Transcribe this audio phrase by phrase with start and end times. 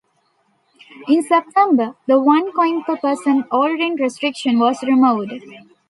[1.07, 5.31] In September, the one coin per person ordering restriction was removed.